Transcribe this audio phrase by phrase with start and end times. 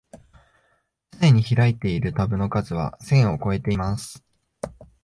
[1.11, 4.25] つねに開いているタブの数は千をこえてます